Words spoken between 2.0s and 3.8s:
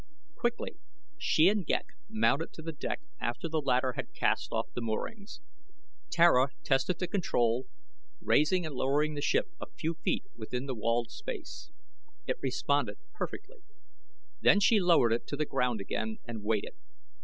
mounted to the deck after the